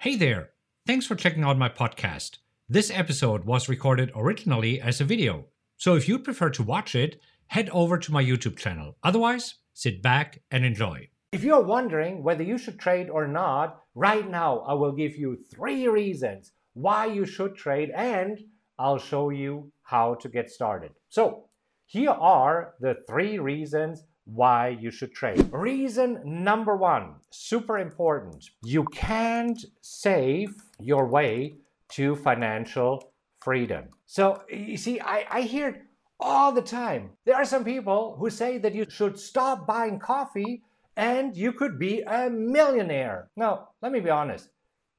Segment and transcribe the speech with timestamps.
[0.00, 0.52] Hey there!
[0.86, 2.38] Thanks for checking out my podcast.
[2.70, 5.44] This episode was recorded originally as a video,
[5.76, 8.96] so if you'd prefer to watch it, head over to my YouTube channel.
[9.02, 11.10] Otherwise, sit back and enjoy.
[11.32, 15.36] If you're wondering whether you should trade or not, right now I will give you
[15.36, 18.40] three reasons why you should trade and
[18.78, 20.92] I'll show you how to get started.
[21.10, 21.50] So,
[21.84, 25.50] here are the three reasons why you should trade.
[25.52, 28.44] Reason number one, super important.
[28.62, 31.54] You can't save your way
[31.92, 33.88] to financial freedom.
[34.06, 35.82] So, you see, I, I hear it
[36.18, 37.10] all the time.
[37.24, 40.62] There are some people who say that you should stop buying coffee
[40.96, 43.30] and you could be a millionaire.
[43.36, 44.48] Now, let me be honest.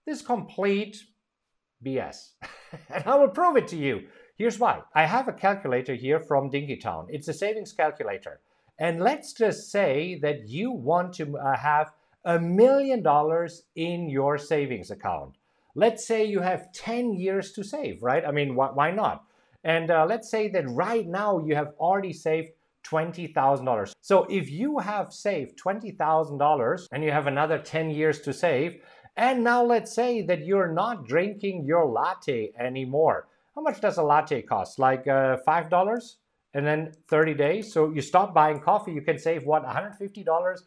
[0.06, 0.98] This is complete
[1.86, 2.32] BS.
[2.90, 4.08] and I will prove it to you.
[4.38, 4.82] Here's why.
[4.96, 7.06] I have a calculator here from Dinkytown.
[7.10, 8.40] It's a savings calculator.
[8.82, 11.94] And let's just say that you want to uh, have
[12.26, 15.36] a million dollars in your savings account.
[15.76, 18.26] Let's say you have 10 years to save, right?
[18.26, 19.24] I mean, wh- why not?
[19.64, 23.94] And uh, let's say that right now you have already saved $20,000.
[24.02, 28.82] So if you have saved $20,000 and you have another 10 years to save,
[29.16, 33.28] and now let's say that you're not drinking your latte anymore.
[33.54, 34.80] How much does a latte cost?
[34.80, 36.16] Like uh, $5?
[36.54, 37.74] And then 30 days.
[37.74, 40.58] So you stop buying coffee, you can save what, $150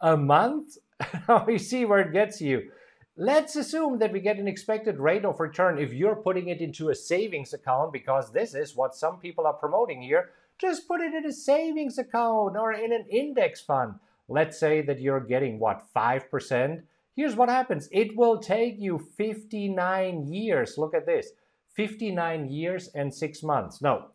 [0.00, 0.78] a month?
[1.28, 2.70] Oh, you see where it gets you.
[3.16, 6.88] Let's assume that we get an expected rate of return if you're putting it into
[6.88, 10.30] a savings account, because this is what some people are promoting here.
[10.58, 13.94] Just put it in a savings account or in an index fund.
[14.28, 16.82] Let's say that you're getting what, 5%?
[17.14, 20.76] Here's what happens it will take you 59 years.
[20.76, 21.30] Look at this
[21.74, 23.80] 59 years and six months.
[23.80, 24.06] No,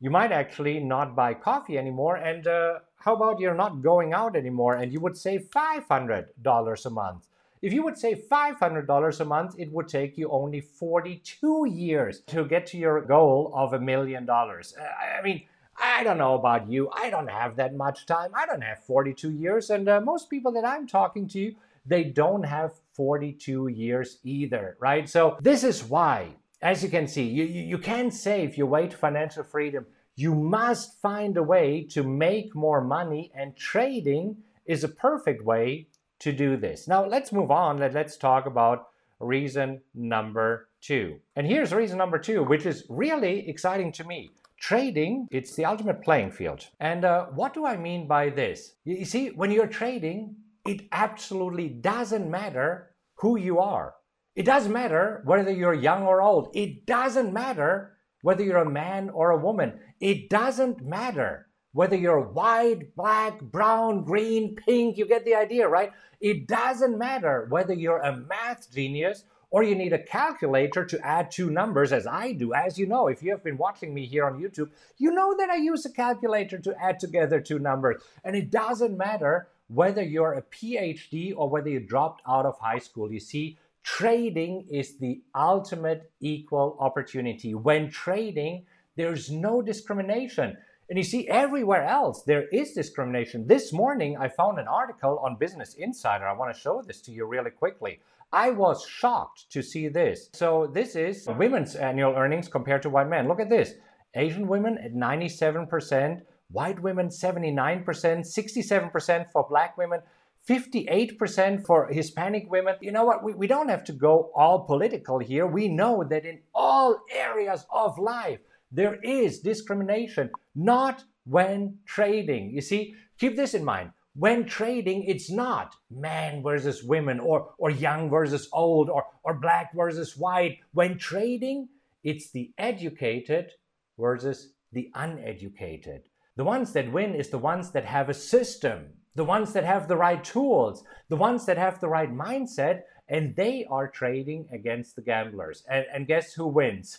[0.00, 2.16] you might actually not buy coffee anymore.
[2.16, 6.90] And uh, how about you're not going out anymore and you would save $500 a
[6.90, 7.26] month?
[7.62, 12.44] If you would save $500 a month, it would take you only 42 years to
[12.44, 14.74] get to your goal of a million dollars.
[14.78, 15.44] I mean,
[15.80, 16.90] I don't know about you.
[16.90, 18.32] I don't have that much time.
[18.34, 19.70] I don't have 42 years.
[19.70, 21.54] And uh, most people that I'm talking to,
[21.86, 25.08] they don't have 42 years either, right?
[25.08, 28.96] So, this is why as you can see, you, you can save your way to
[28.96, 29.84] financial freedom.
[30.16, 35.88] You must find a way to make more money, and trading is a perfect way
[36.20, 36.88] to do this.
[36.88, 37.78] Now, let's move on.
[37.78, 38.86] Let's talk about
[39.20, 41.20] reason number two.
[41.36, 44.30] And here's reason number two, which is really exciting to me.
[44.58, 46.66] Trading, it's the ultimate playing field.
[46.80, 48.76] And uh, what do I mean by this?
[48.84, 53.94] You see, when you're trading, it absolutely doesn't matter who you are.
[54.34, 56.50] It doesn't matter whether you're young or old.
[56.54, 59.78] It doesn't matter whether you're a man or a woman.
[60.00, 64.96] It doesn't matter whether you're white, black, brown, green, pink.
[64.96, 65.92] You get the idea, right?
[66.20, 71.30] It doesn't matter whether you're a math genius or you need a calculator to add
[71.30, 72.52] two numbers, as I do.
[72.54, 75.48] As you know, if you have been watching me here on YouTube, you know that
[75.48, 78.02] I use a calculator to add together two numbers.
[78.24, 82.80] And it doesn't matter whether you're a PhD or whether you dropped out of high
[82.80, 83.12] school.
[83.12, 87.54] You see, Trading is the ultimate equal opportunity.
[87.54, 88.64] When trading,
[88.96, 90.56] there's no discrimination.
[90.88, 93.46] And you see, everywhere else, there is discrimination.
[93.46, 96.26] This morning, I found an article on Business Insider.
[96.26, 98.00] I want to show this to you really quickly.
[98.32, 100.30] I was shocked to see this.
[100.32, 103.28] So, this is women's annual earnings compared to white men.
[103.28, 103.74] Look at this
[104.14, 110.00] Asian women at 97%, white women 79%, 67% for black women.
[110.48, 112.76] 58% for Hispanic women.
[112.80, 113.24] You know what?
[113.24, 115.46] We, we don't have to go all political here.
[115.46, 118.40] We know that in all areas of life,
[118.70, 122.50] there is discrimination, not when trading.
[122.50, 123.92] You see, keep this in mind.
[124.16, 129.74] When trading, it's not man versus women or, or young versus old or, or black
[129.74, 130.58] versus white.
[130.72, 131.68] When trading,
[132.04, 133.52] it's the educated
[133.98, 136.02] versus the uneducated.
[136.36, 139.88] The ones that win is the ones that have a system, the ones that have
[139.88, 144.96] the right tools, the ones that have the right mindset, and they are trading against
[144.96, 145.62] the gamblers.
[145.68, 146.98] And, and guess who wins?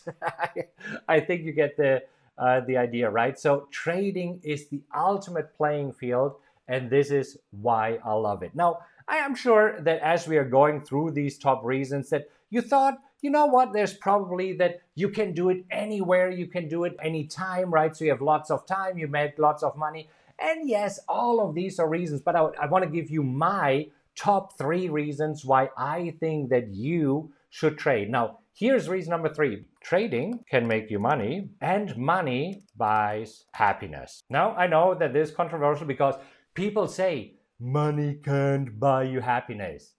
[1.08, 2.02] I think you get the
[2.38, 3.38] uh, the idea, right?
[3.38, 6.34] So trading is the ultimate playing field,
[6.68, 8.54] and this is why I love it.
[8.54, 12.60] Now, I am sure that as we are going through these top reasons, that you
[12.60, 16.84] thought, you know what, there's probably that you can do it anywhere, you can do
[16.84, 17.96] it anytime, right?
[17.96, 20.10] So you have lots of time, you make lots of money.
[20.40, 23.88] And yes, all of these are reasons, but I, I want to give you my
[24.16, 28.10] top three reasons why I think that you should trade.
[28.10, 34.22] Now, here's reason number three trading can make you money, and money buys happiness.
[34.28, 36.16] Now, I know that this is controversial because
[36.54, 39.94] people say money can't buy you happiness.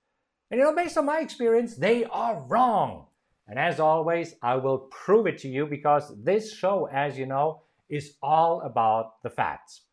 [0.52, 3.06] And you know, based on my experience, they are wrong.
[3.48, 7.62] And as always, I will prove it to you because this show, as you know,
[7.90, 9.84] is all about the facts.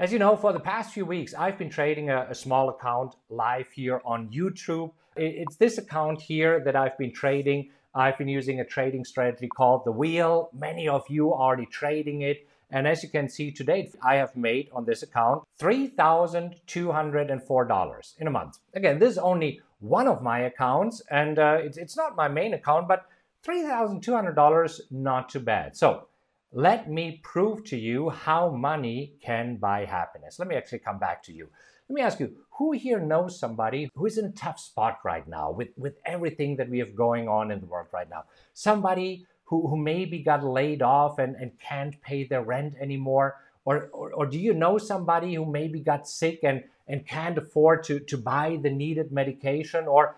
[0.00, 3.16] As you know, for the past few weeks, I've been trading a, a small account
[3.28, 4.92] live here on YouTube.
[5.14, 7.68] It's this account here that I've been trading.
[7.94, 10.48] I've been using a trading strategy called the Wheel.
[10.58, 12.48] Many of you are already trading it.
[12.70, 18.26] And as you can see to date, I have made on this account $3,204 in
[18.26, 18.56] a month.
[18.72, 22.54] Again, this is only one of my accounts, and uh, it's, it's not my main
[22.54, 23.04] account, but
[23.46, 25.76] $3,200, not too bad.
[25.76, 26.06] So
[26.52, 30.38] let me prove to you how money can buy happiness.
[30.38, 31.48] Let me actually come back to you.
[31.88, 35.26] Let me ask you, who here knows somebody who is in a tough spot right
[35.26, 38.24] now with, with everything that we have going on in the world right now?
[38.52, 43.36] Somebody who, who maybe got laid off and, and can't pay their rent anymore?
[43.64, 47.84] Or, or, or do you know somebody who maybe got sick and, and can't afford
[47.84, 49.86] to, to buy the needed medication?
[49.86, 50.16] Or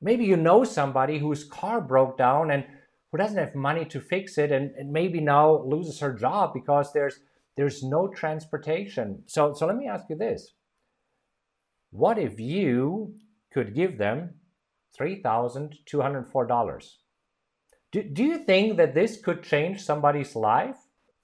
[0.00, 2.64] maybe you know somebody whose car broke down and
[3.10, 6.92] who doesn't have money to fix it and, and maybe now loses her job because
[6.92, 7.20] there's
[7.56, 9.22] there's no transportation.
[9.26, 10.54] So so let me ask you this.
[11.90, 13.14] What if you
[13.52, 14.34] could give them
[14.98, 16.88] $3,204?
[17.90, 20.76] Do, do you think that this could change somebody's life?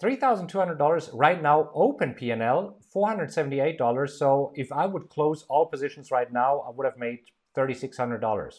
[0.02, 4.10] $3,200 right now, open PNL, $478.
[4.10, 7.20] So if I would close all positions right now, I would have made
[7.56, 8.52] $3,600.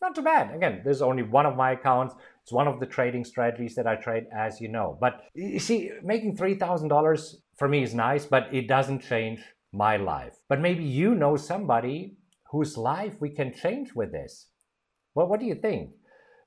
[0.00, 0.54] Not too bad.
[0.54, 2.14] Again, this is only one of my accounts.
[2.44, 4.98] It's one of the trading strategies that I trade, as you know.
[5.00, 9.40] But you see, making $3,000 for me is nice, but it doesn't change
[9.72, 10.34] my life.
[10.46, 12.18] But maybe you know somebody
[12.50, 14.48] whose life we can change with this.
[15.14, 15.92] Well, what do you think?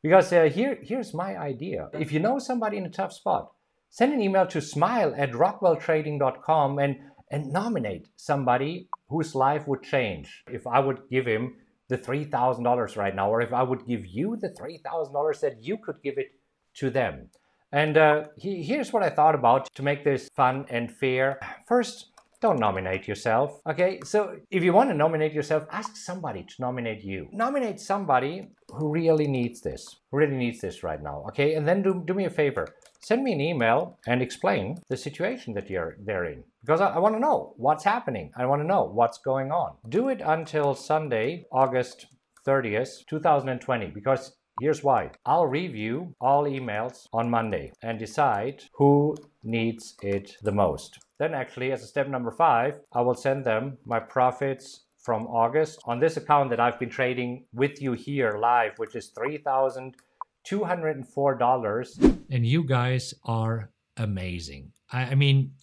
[0.03, 1.89] Because uh, here, here's my idea.
[1.93, 3.51] If you know somebody in a tough spot,
[3.89, 6.97] send an email to smile at rockwelltrading.com and,
[7.31, 11.55] and nominate somebody whose life would change if I would give him
[11.89, 16.01] the $3,000 right now, or if I would give you the $3,000 that you could
[16.03, 16.31] give it
[16.75, 17.29] to them.
[17.71, 21.39] And uh, he, here's what I thought about to make this fun and fair.
[21.67, 23.59] First, don't nominate yourself.
[23.67, 27.27] Okay, so if you want to nominate yourself, ask somebody to nominate you.
[27.31, 31.23] Nominate somebody who really needs this, really needs this right now.
[31.29, 32.67] Okay, and then do, do me a favor.
[33.01, 36.43] Send me an email and explain the situation that you're there in.
[36.61, 38.31] Because I, I want to know what's happening.
[38.37, 39.77] I want to know what's going on.
[39.89, 42.07] Do it until Sunday, August
[42.45, 43.87] 30th, 2020.
[43.87, 45.11] Because Here's why.
[45.23, 50.97] I'll review all emails on Monday and decide who needs it the most.
[51.19, 55.79] Then actually, as a step number five, I will send them my profits from August
[55.85, 62.17] on this account that I've been trading with you here live, which is $3,204.
[62.29, 64.73] And you guys are amazing.
[64.91, 65.53] I, mean,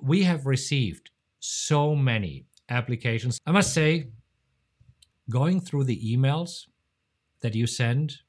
[0.00, 1.10] we have received
[1.40, 3.38] so many applications.
[3.44, 4.08] I must say,
[5.28, 6.68] going through the emails
[7.40, 8.20] that you send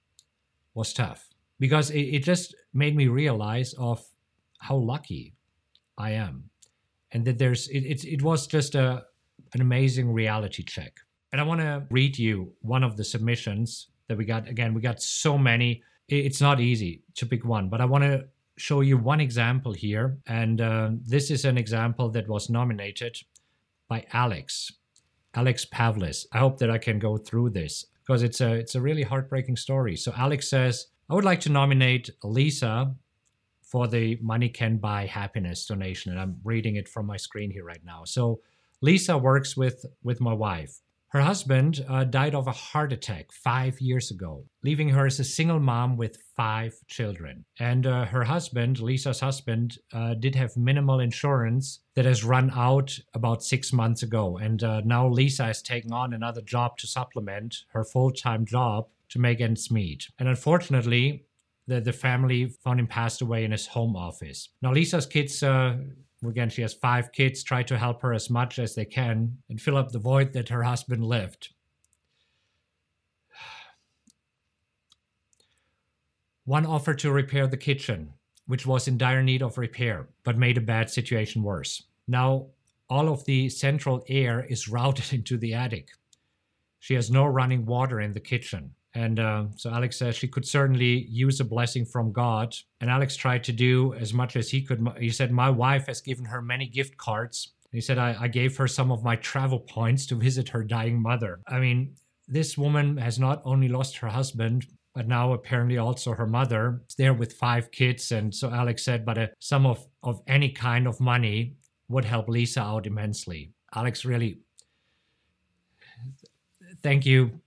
[0.74, 4.04] was tough because it, it just made me realize of
[4.60, 5.36] how lucky
[5.98, 6.50] I am
[7.14, 9.04] and that there's it, it, it was just a
[9.54, 11.00] an amazing reality check.
[11.32, 14.48] And i want to read you one of the submissions that we got.
[14.48, 15.84] Again we got so many.
[16.10, 18.26] It's not easy to pick one but i want to
[18.56, 20.18] show you one example here.
[20.28, 23.18] And uh, this is an example that was nominated
[23.88, 24.72] by alex
[25.36, 26.26] alex pavlis.
[26.34, 29.56] I hope that i can go through this because it's a it's a really heartbreaking
[29.56, 29.96] story.
[29.96, 32.96] So alex says i would like to nominate lisa
[33.74, 36.12] for the Money Can Buy Happiness donation.
[36.12, 38.04] And I'm reading it from my screen here right now.
[38.06, 38.40] So
[38.82, 40.80] Lisa works with, with my wife.
[41.08, 45.24] Her husband uh, died of a heart attack five years ago, leaving her as a
[45.24, 47.46] single mom with five children.
[47.60, 53.00] And uh, her husband, Lisa's husband, uh, did have minimal insurance that has run out
[53.16, 54.38] about six months ago.
[54.38, 58.88] And uh, now Lisa is taking on another job to supplement her full time job
[59.10, 60.10] to make ends meet.
[60.20, 61.26] And unfortunately,
[61.68, 64.50] the, the family found him passed away in his home office.
[64.62, 65.78] Now, Lisa's kids, uh,
[66.26, 69.62] again, she has five kids, try to help her as much as they can and
[69.62, 71.54] fill up the void that her husband left.
[76.46, 78.14] One offered to repair the kitchen,
[78.48, 81.84] which was in dire need of repair, but made a bad situation worse.
[82.08, 82.48] Now,
[82.90, 85.92] all of the central air is routed into the attic.
[86.80, 88.76] She has no running water in the kitchen.
[88.96, 92.56] And uh, so Alex says she could certainly use a blessing from God.
[92.80, 94.88] And Alex tried to do as much as he could.
[95.00, 97.54] He said, My wife has given her many gift cards.
[97.72, 101.02] he said, I, I gave her some of my travel points to visit her dying
[101.02, 101.40] mother.
[101.48, 101.96] I mean,
[102.28, 106.84] this woman has not only lost her husband, but now apparently also her mother.
[107.00, 108.12] there with five kids.
[108.12, 111.56] And so Alex said, but a sum of, of any kind of money
[111.90, 113.52] would help Lisa out immensely.
[113.74, 114.38] Alex, really,
[116.84, 117.42] thank you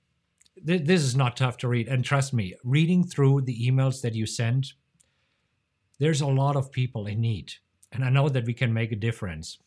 [0.66, 1.88] th- this is not tough to read.
[1.88, 4.73] And trust me, reading through the emails that you send,
[5.99, 7.52] there's a lot of people in need.
[7.92, 9.58] And I know that we can make a difference.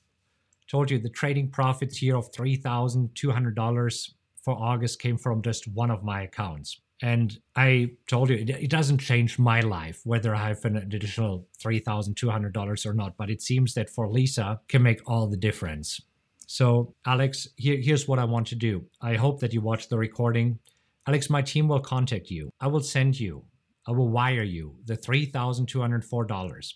[0.69, 4.09] Told you the trading profits here of $3,200
[4.43, 6.81] for August came from just one of my accounts.
[7.01, 11.47] And I told you it, it doesn't change my life whether I have an additional
[11.63, 16.01] $3,200 or not, but it seems that for Lisa can make all the difference.
[16.45, 18.85] So, Alex, here, here's what I want to do.
[19.01, 20.59] I hope that you watch the recording.
[21.09, 22.51] Alex, my team will contact you.
[22.61, 23.43] I will send you,
[23.87, 26.73] I will wire you the $3,204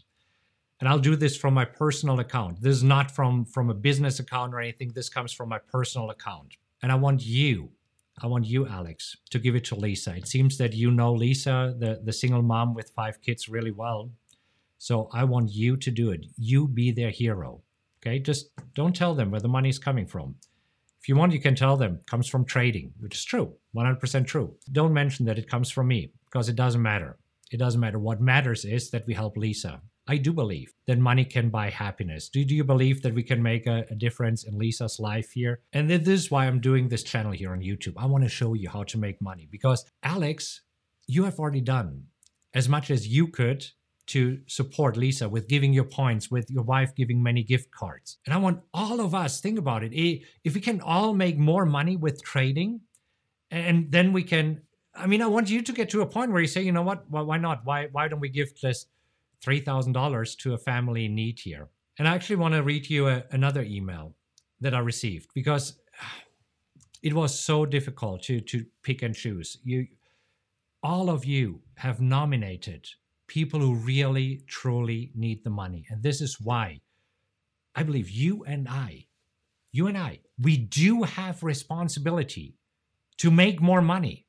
[0.79, 2.59] and I'll do this from my personal account.
[2.59, 4.89] This is not from from a business account or anything.
[4.89, 6.57] This comes from my personal account.
[6.81, 7.69] And I want you,
[8.23, 10.15] I want you, Alex, to give it to Lisa.
[10.15, 14.09] It seems that you know Lisa, the, the single mom with five kids, really well.
[14.79, 16.25] So I want you to do it.
[16.39, 17.61] You be their hero.
[17.99, 18.17] Okay.
[18.17, 20.37] Just don't tell them where the money is coming from.
[21.03, 24.55] If you want, you can tell them comes from trading, which is true, 100% true.
[24.71, 27.17] Don't mention that it comes from me because it doesn't matter.
[27.51, 27.99] It doesn't matter.
[27.99, 29.81] What matters is that we help Lisa.
[30.07, 32.29] I do believe that money can buy happiness.
[32.29, 35.59] Do, do you believe that we can make a, a difference in Lisa's life here?
[35.73, 37.95] And this is why I'm doing this channel here on YouTube.
[37.97, 40.61] I want to show you how to make money because Alex,
[41.05, 42.03] you have already done
[42.53, 43.65] as much as you could
[44.07, 48.17] to support Lisa with giving your points, with your wife giving many gift cards.
[48.25, 49.93] And I want all of us, think about it.
[50.43, 52.81] If we can all make more money with trading,
[53.49, 54.61] and then we can,
[54.95, 56.81] I mean, I want you to get to a point where you say, you know
[56.81, 57.61] what, well, why not?
[57.63, 58.87] Why, why don't we give this
[59.43, 61.69] $3,000 to a family in need here.
[61.99, 64.15] And I actually want to read you a, another email
[64.61, 65.79] that I received because
[67.03, 69.57] it was so difficult to, to pick and choose.
[69.63, 69.87] You,
[70.81, 72.87] all of you have nominated
[73.27, 75.85] people who really, truly need the money.
[75.89, 76.81] And this is why
[77.75, 79.07] I believe you and I,
[79.71, 82.55] you and I, we do have responsibility
[83.17, 84.25] to make more money,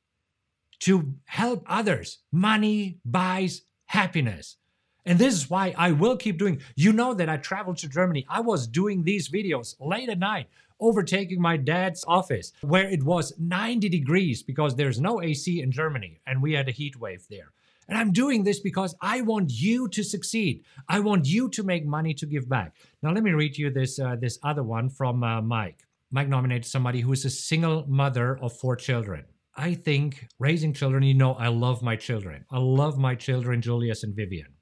[0.79, 2.19] to help others.
[2.31, 4.57] Money buys happiness.
[5.05, 6.61] And this is why I will keep doing.
[6.75, 8.25] You know that I traveled to Germany.
[8.27, 10.47] I was doing these videos late at night,
[10.79, 16.19] overtaking my dad's office where it was 90 degrees because there's no AC in Germany
[16.25, 17.51] and we had a heat wave there.
[17.87, 20.63] And I'm doing this because I want you to succeed.
[20.89, 22.75] I want you to make money to give back.
[23.01, 25.85] Now let me read you this uh, this other one from uh, Mike.
[26.11, 29.25] Mike nominated somebody who is a single mother of four children.
[29.57, 32.45] I think raising children, you know, I love my children.
[32.51, 34.53] I love my children, Julius and Vivian.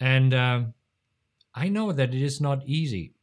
[0.00, 0.62] And uh,
[1.54, 3.14] I know that it is not easy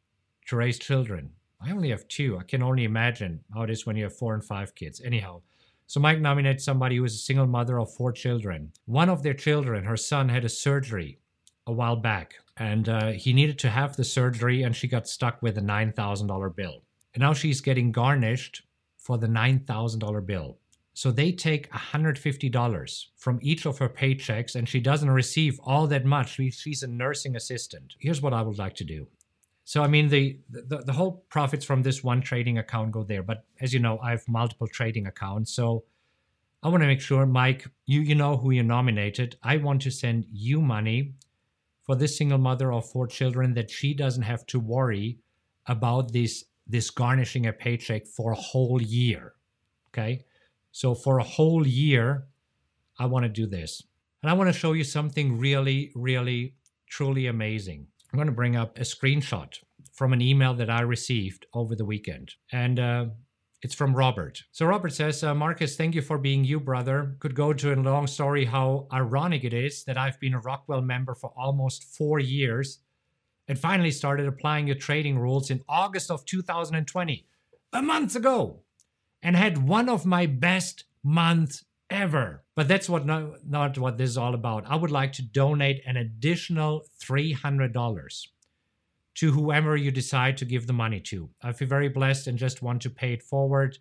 [0.48, 1.32] to raise children.
[1.62, 2.38] I only have two.
[2.38, 5.02] I can only imagine how it is when you have four and five kids.
[5.02, 5.42] Anyhow,
[5.90, 8.72] so Mike nominated somebody who is a single mother of four children.
[8.86, 11.18] One of their children, her son, had a surgery
[11.66, 15.42] a while back, and uh, he needed to have the surgery, and she got stuck
[15.42, 16.84] with a $9,000 bill.
[17.16, 18.62] And now she's getting garnished
[19.00, 20.60] for the $9,000 bill.
[20.94, 26.06] So they take $150 from each of her paychecks, and she doesn't receive all that
[26.06, 26.40] much.
[26.52, 27.96] She's a nursing assistant.
[27.98, 29.08] Here's what I would like to do.
[29.70, 33.22] So, I mean, the, the, the whole profits from this one trading account go there.
[33.22, 35.54] But as you know, I have multiple trading accounts.
[35.54, 35.84] So
[36.64, 39.38] I want to make sure, Mike, you, you know who you nominated.
[39.44, 41.14] I want to send you money
[41.84, 45.20] for this single mother of four children that she doesn't have to worry
[45.68, 49.34] about this this garnishing a paycheck for a whole year.
[49.90, 50.26] Okay.
[50.72, 52.26] So for a whole year,
[52.98, 53.84] I want to do this.
[54.24, 56.56] And I want to show you something really, really,
[56.88, 57.86] truly amazing.
[58.12, 59.60] I'm going to bring up a screenshot
[59.94, 62.34] from an email that I received over the weekend.
[62.52, 63.06] And uh,
[63.62, 64.42] it's from Robert.
[64.52, 67.16] So Robert says, uh, Markus, thank you for being you, brother.
[67.20, 70.82] Could go to a long story how ironic it is that I've been a Rockwell
[70.82, 72.80] member for almost four years
[73.48, 77.26] and finally started applying your trading rules in August of 2020,
[77.74, 78.62] a month ago
[79.22, 82.44] and had one of my best months ever.
[82.56, 84.66] But that's what not, not what this is all about.
[84.68, 88.28] I would like to donate an additional $300
[89.16, 91.30] to whoever you decide to give the money to.
[91.42, 93.78] I feel very blessed and just want to pay it forward.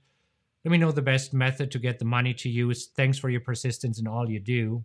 [0.65, 2.88] Let me know the best method to get the money to use.
[2.97, 4.85] Thanks for your persistence in all you do.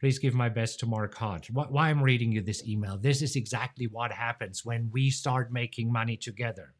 [0.00, 1.50] Please give my best to Mark Hodge.
[1.50, 5.92] Why I'm reading you this email, this is exactly what happens when we start making
[5.92, 6.74] money together.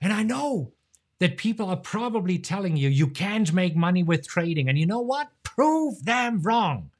[0.00, 0.72] And I know
[1.20, 4.68] that people are probably telling you you can't make money with trading.
[4.68, 5.28] And you know what?
[5.42, 6.90] Prove them wrong.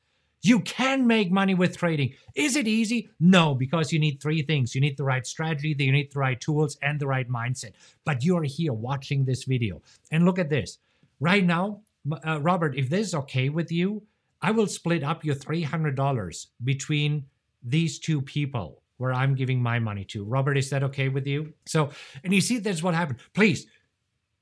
[0.43, 2.15] You can make money with trading.
[2.35, 3.11] Is it easy?
[3.19, 4.75] No, because you need three things.
[4.75, 7.73] You need the right strategy, you need the right tools, and the right mindset.
[8.05, 9.83] But you're here watching this video.
[10.13, 10.79] And look at this.
[11.19, 11.81] Right now,
[12.25, 14.03] uh, Robert, if this is okay with you,
[14.41, 17.25] I will split up your $300 between
[17.63, 20.25] these two people where I'm giving my money to.
[20.25, 21.53] Robert, is that okay with you?
[21.67, 21.91] So,
[22.23, 23.19] and you see, that's what happened.
[23.35, 23.67] Please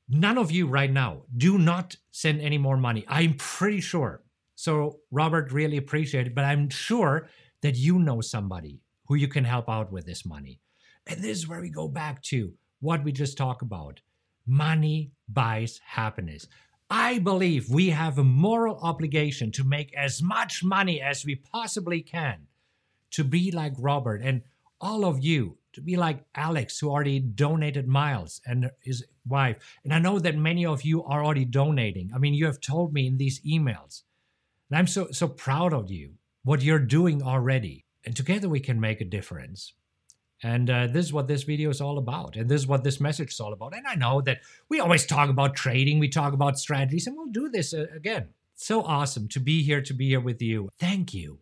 [0.09, 3.05] none of you right now do not send any more money.
[3.09, 4.23] I'm pretty sure.
[4.55, 7.29] So, Robert, really appreciate it, but I'm sure
[7.63, 10.61] that you know somebody who you can help out with this money.
[11.07, 14.01] And this is where we go back to what we just talked about.
[14.47, 16.47] Money buys happiness.
[16.89, 22.01] I believe we have a moral obligation to make as much money as we possibly
[22.01, 22.47] can
[23.11, 24.43] to be like Robert and
[24.81, 29.57] all of you to be like Alex, who already donated miles and his wife.
[29.85, 32.11] And I know that many of you are already donating.
[32.15, 34.03] I mean, you have told me in these emails.
[34.71, 36.15] And I'm so so proud of you,
[36.45, 37.85] what you're doing already.
[38.07, 39.75] And together we can make a difference.
[40.43, 42.37] And uh, this is what this video is all about.
[42.37, 43.77] And this is what this message is all about.
[43.77, 44.41] And I know that
[44.71, 48.29] we always talk about trading, we talk about strategies, and we'll do this uh, again.
[48.55, 50.71] So awesome to be here, to be here with you.
[50.81, 51.41] Thank you.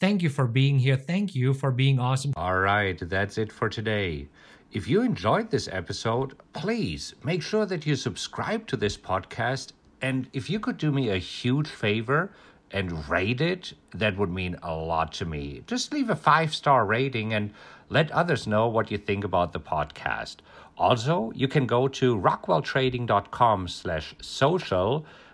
[0.00, 0.96] Thank you for being here.
[0.96, 2.32] Thank you for being awesome.
[2.34, 4.28] All right, that's it for today.
[4.72, 9.72] If you enjoyed this episode, please make sure that you subscribe to this podcast.
[10.00, 12.32] And if you could do me a huge favor
[12.70, 15.62] and rate it, that would mean a lot to me.
[15.66, 17.52] Just leave a five star rating and
[17.90, 20.36] let others know what you think about the podcast.
[20.78, 25.04] Also, you can go to rockwelltrading.com slash social